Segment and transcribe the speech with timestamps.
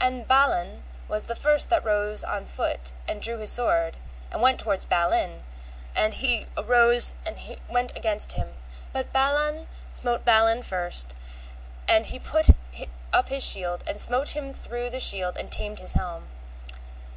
[0.00, 3.96] And Balan was the first that rose on foot and drew his sword,
[4.32, 5.44] and went toward Balin,
[5.94, 7.38] and he arose and
[7.70, 8.54] went against him;
[8.92, 11.14] but Balan smote Balin first,
[11.86, 12.48] and he put
[13.12, 16.26] up his shield and smote him through the shield and tamed his helm.